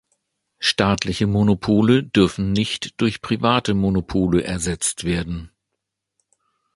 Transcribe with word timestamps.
Staatliche 0.57 1.27
Monopole 1.27 2.03
dürfen 2.03 2.53
nicht 2.53 2.99
durch 3.01 3.21
private 3.21 3.75
Monopole 3.75 4.43
ersetzt 4.43 5.03
werden! 5.03 5.51